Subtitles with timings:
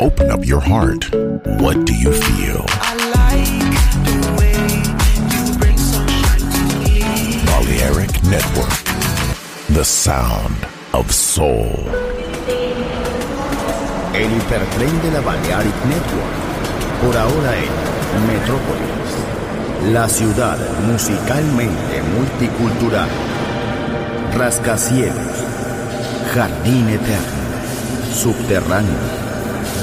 [0.00, 1.08] Open up your heart.
[1.60, 2.66] What do you feel?
[2.68, 3.72] I like
[4.04, 4.52] the way
[5.32, 7.00] you bring sunshine to me.
[7.46, 8.76] Balearic Network.
[9.70, 10.56] The sound
[10.92, 11.72] of soul.
[14.12, 16.34] El hipertren de la Balearic Network.
[17.00, 19.92] Por ahora en Metrópolis.
[19.92, 23.08] La ciudad musicalmente multicultural.
[24.36, 25.44] Rascacielos.
[26.34, 27.46] Jardín eterno.
[28.12, 29.25] Subterráneo.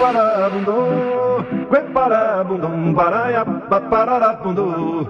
[0.00, 5.06] Parabundo, que parabundum, paraia, pararabundum.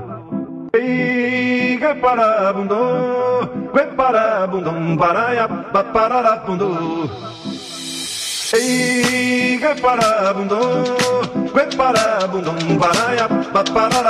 [0.74, 7.08] Ei, que parabundo, que parabundum, paraia, pararabundum.
[8.52, 10.58] Ei, que parabundo,
[11.54, 14.09] que parabundum, paraia, pararabundum.